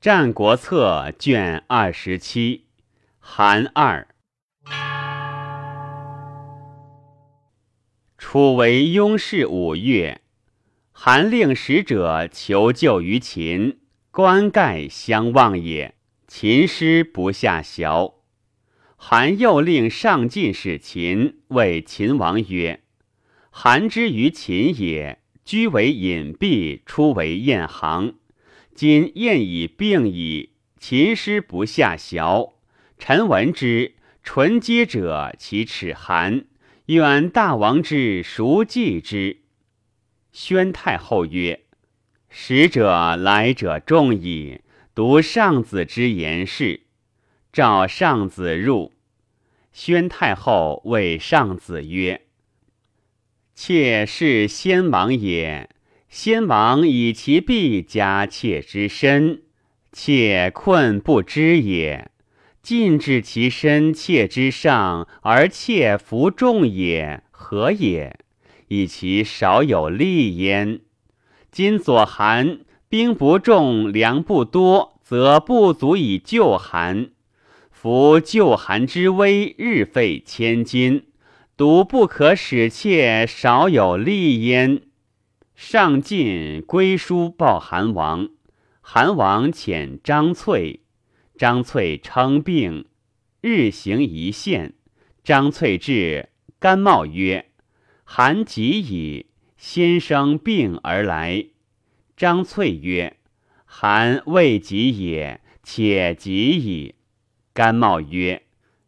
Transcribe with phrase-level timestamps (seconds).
[0.00, 2.64] 战国策》卷二十七，
[3.18, 4.08] 韩二。
[8.16, 10.22] 楚为雍氏五月，
[10.90, 15.94] 韩令使者求救于秦，关盖相望也。
[16.26, 18.14] 秦师不下淆。
[18.96, 22.80] 韩又令上进使秦，谓秦王曰
[23.52, 28.14] ：“韩之于秦也，居为隐蔽，出为燕行。
[28.74, 32.52] 今晏已病矣，秦师不下淆。
[32.98, 36.44] 臣闻之，纯洁者其耻寒，
[36.86, 39.38] 愿大王之熟记之？”
[40.32, 41.64] 宣太后曰
[42.30, 44.60] ：“使者来者众矣，
[44.94, 46.82] 独上子之言是。”
[47.52, 48.92] 召上子入，
[49.72, 52.26] 宣太后谓上子曰
[53.56, 55.68] ：“妾是先王也，
[56.10, 59.42] 先王以其婢加妾之身，
[59.92, 62.10] 妾困不知也。
[62.60, 68.18] 尽至其身妾之上，而妾服众也，何也？
[68.66, 70.80] 以其少有利焉。
[71.52, 72.58] 今左韩
[72.88, 77.10] 兵不重，粮不多，则不足以救韩。”
[77.70, 81.04] 夫救韩之危，日费千金，
[81.56, 84.82] 独不可使妾少有利焉。
[85.62, 88.30] 上进归书报韩王，
[88.80, 90.80] 韩王遣张翠，
[91.36, 92.86] 张翠称病，
[93.42, 94.72] 日行一献。
[95.22, 97.50] 张翠至，甘茂曰
[98.04, 99.26] ：“韩急矣，
[99.58, 101.44] 先生病而来。”
[102.16, 103.18] 张翠曰
[103.66, 106.94] ：“韩未急也，且急矣。”
[107.52, 108.44] 甘茂曰：“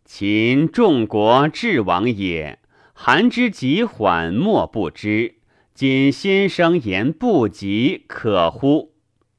[0.06, 2.58] 秦众国治王也，
[2.94, 5.34] 韩之急缓，莫不知。
[5.74, 8.92] 今先生言不及，可乎？”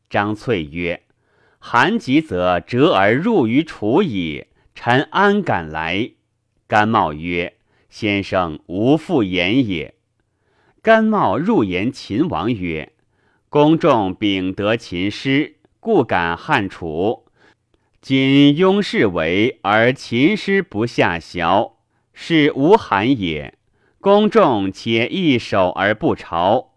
[0.09, 1.03] 张翠曰
[1.59, 6.11] ：“韩急则折而入于楚矣，臣安敢来？”
[6.67, 7.55] 甘茂曰
[7.89, 9.93] ：“先生无复言也。”
[10.81, 12.91] 甘茂入言秦王曰
[13.49, 17.25] ：“公众秉得秦师，故敢汉楚。”
[18.01, 21.73] 今庸士为而秦师不下淆，
[22.13, 23.57] 是无韩也。
[24.03, 26.73] 公众且易守而不朝，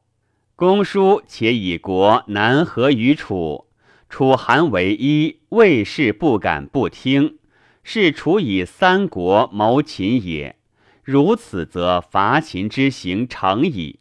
[0.54, 3.66] 公叔且以国难合于楚。
[4.08, 7.38] 楚韩为一，魏氏不敢不听。
[7.82, 10.54] 是楚以三国谋秦也。
[11.02, 13.98] 如此，则伐秦之行成矣。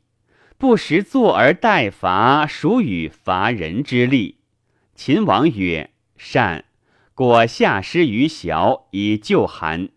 [0.59, 4.37] 不时坐而待伐，属与伐人之力。
[4.93, 6.65] 秦王曰：“善。”
[7.15, 9.89] 果下师于小以救韩。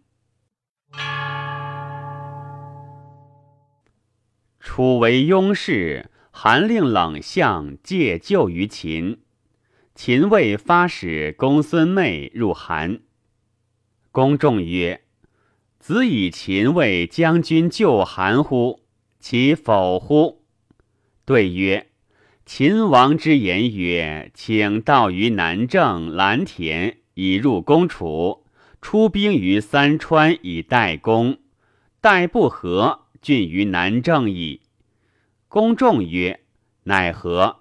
[4.78, 9.18] 楚为雍氏，韩令冷相借救于秦。
[9.96, 13.00] 秦魏发使公孙妹入韩。
[14.12, 15.00] 公众曰
[15.80, 18.84] ：“子以秦魏将军救韩乎？
[19.18, 20.44] 其否乎？”
[21.26, 21.88] 对曰
[22.46, 28.44] ：“秦王之言曰：‘请到于南郑、蓝田。’”以入宫楚，
[28.80, 31.38] 出兵于三川以待公，
[32.00, 34.60] 待不和，郡于南郑矣。
[35.48, 36.40] 公仲曰
[36.84, 37.60] ：“奈何？”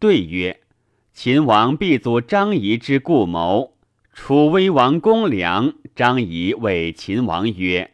[0.00, 0.60] 对曰
[1.12, 3.76] ：“秦王必阻张仪之故谋。
[4.12, 7.92] 楚威王公良，张仪谓秦王曰：‘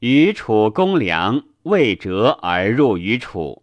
[0.00, 3.62] 与楚公良，未折而入于楚。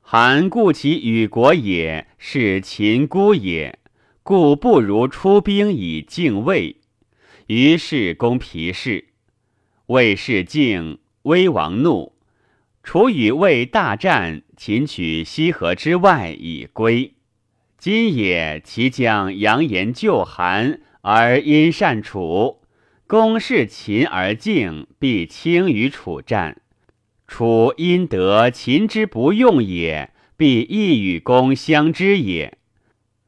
[0.00, 3.78] 韩故其与国也，是秦孤也。’”
[4.26, 6.80] 故不如出兵以敬魏。
[7.46, 9.10] 于是攻皮氏，
[9.86, 12.15] 魏氏敬，威王怒。
[12.86, 17.14] 楚与魏大战，秦取西河之外以归。
[17.76, 22.62] 今也，其将扬言救韩，而因善楚。
[23.08, 26.58] 公视秦而敬，必轻于楚战。
[27.26, 32.56] 楚因得秦之不用也，必亦与公相知也。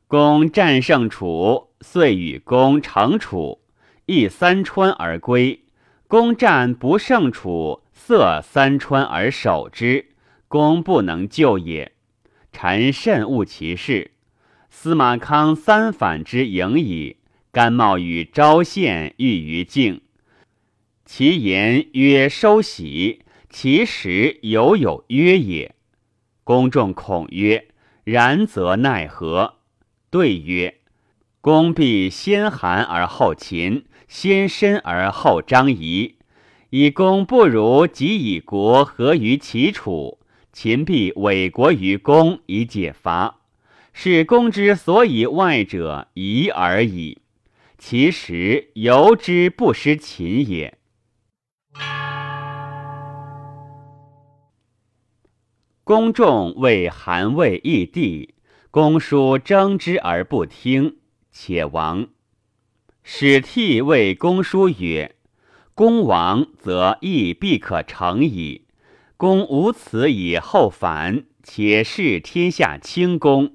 [0.06, 3.58] 公战胜楚，遂与公成楚，
[4.06, 5.64] 亦三川而归。
[6.06, 10.06] 公战不胜楚，塞三川而守之，
[10.46, 11.92] 公不能救也。
[12.52, 14.12] 臣甚恶其事。
[14.70, 17.16] 司马康三反之营矣。
[17.50, 20.02] 甘茂与昭献遇于境，
[21.04, 25.74] 其言曰：“收喜。”其实犹有约也。
[26.44, 27.68] 公众恐曰
[28.04, 29.54] ：“然则奈何？”
[30.08, 30.78] 对曰
[31.40, 36.17] ：“公必先韩而后秦，先申而后张仪。
[36.70, 40.18] 以公不如，即以国合于齐楚，
[40.52, 43.36] 秦必委国于公以解伐。
[43.94, 47.18] 是公之所以外者疑而已。
[47.78, 50.76] 其实由之不失秦也。
[55.84, 58.34] 公众为韩魏异地，
[58.70, 60.98] 公叔争之而不听，
[61.32, 62.08] 且亡。
[63.02, 65.16] 使替谓公叔曰
[65.78, 68.62] ：“公亡，则亦必可成矣。
[69.16, 73.52] 公无此以后反，且视天下轻公，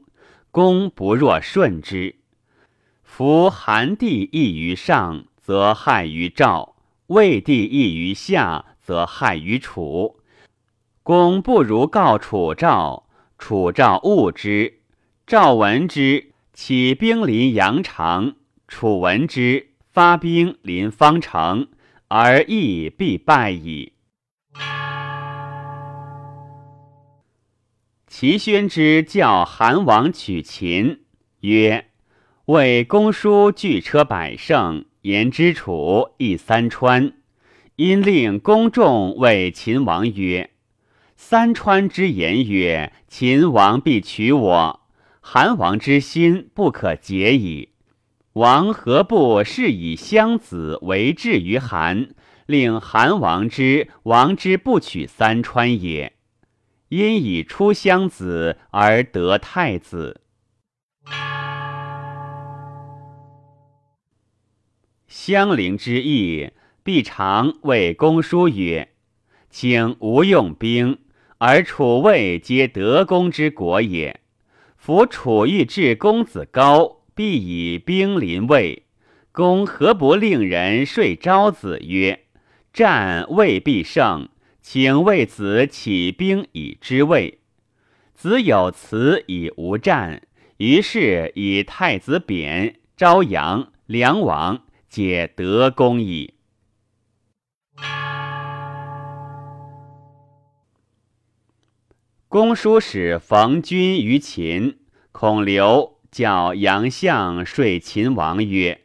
[0.50, 2.16] 公不若顺之。
[3.04, 6.76] 夫韩帝异于上，则害于赵；
[7.08, 10.22] 魏帝异于下，则害于楚。
[11.04, 13.06] 公不如告楚赵，
[13.38, 14.80] 楚赵恶之，
[15.28, 18.38] 赵闻之，起兵临阳城。”
[18.70, 21.68] 楚闻之，发兵临方城，
[22.16, 23.94] 而亦必败矣。
[28.06, 31.06] 齐宣之教韩王取秦，
[31.40, 31.88] 曰
[32.46, 37.14] ：“为公叔拒车百乘，言之楚亦三川。
[37.78, 40.52] 因令公众谓秦王曰
[41.18, 44.82] ：‘三川之言曰，秦王必取我，
[45.20, 47.70] 韩王之心不可解矣。’”
[48.34, 52.16] 王何不是以襄子为质于韩，
[52.48, 56.14] 令韩王之王之不取三川也？
[56.90, 60.22] 因以出襄子而得太子。
[65.08, 66.50] 襄陵之意，
[66.82, 68.96] 必常谓公叔曰
[69.52, 70.98] ：“请无用兵，
[71.38, 74.22] 而楚魏皆得公之国也。
[74.76, 78.84] 夫楚欲治公子高。”必以兵临魏，
[79.32, 82.26] 公何不令人说昭子曰
[82.74, 84.30] ：“战未必胜，
[84.62, 87.40] 请为子起兵以知魏。”
[88.16, 90.24] 子有辞以无战，
[90.58, 96.36] 于是以太子贬、昭阳、梁王，皆得公矣。
[102.28, 104.80] 公叔使冯君于秦，
[105.12, 105.93] 孔刘。
[106.14, 108.82] 叫杨相说秦王曰：“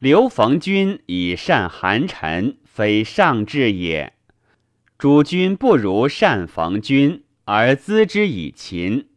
[0.00, 4.14] 刘逢君以善韩臣，非上智也。
[4.96, 9.10] 主君不如善逢君，而资之以秦。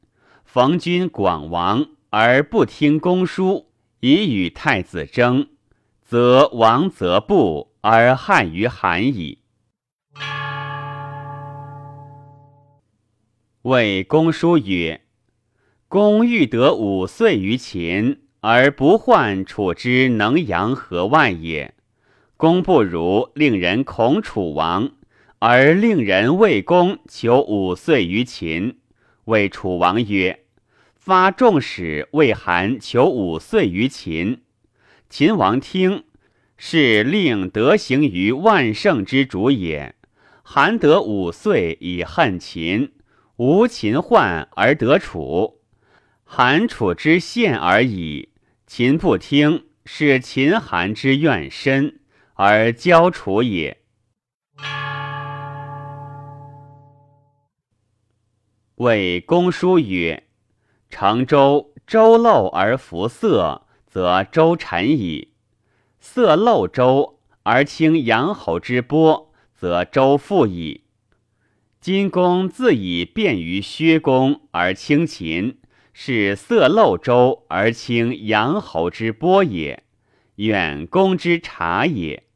[0.43, 3.71] 逢君广王，而不听公叔，
[4.01, 5.47] 以与太子争，
[6.03, 9.43] 则王则不，而害于韩矣。”
[13.63, 15.06] 谓公叔曰。
[15.89, 21.75] 公欲得五岁于秦，而不患楚之能阳河外也。
[22.35, 24.91] 公不如令人恐楚王，
[25.39, 28.79] 而令人为公求五岁于秦。
[29.23, 30.41] 谓楚王曰
[30.99, 34.41] ：“发众使为韩求五岁于秦。”
[35.09, 36.03] 秦王听，
[36.57, 39.95] 是令得行于万圣之主也。
[40.43, 42.91] 韩得五岁以恨秦，
[43.37, 45.56] 无秦患而得楚。
[46.29, 48.29] 韩楚之献而已，
[48.67, 52.01] 秦不听，是秦韩之怨深
[52.33, 53.77] 而交楚也。
[58.75, 60.27] 谓公叔曰
[60.91, 65.29] ：“成周，周漏而服色，则周沉矣；
[66.01, 70.83] 色漏周而清阳侯之波，则周富矣。
[71.79, 75.59] 今公自以便于薛公而轻秦。”
[75.99, 79.81] 是色漏周而清阳侯之波也，
[80.35, 82.26] 远公之察也。